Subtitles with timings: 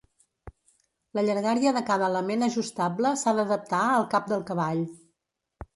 [1.19, 4.85] La llargària de cada element ajustable s'ha d'adaptar al cap del cavall.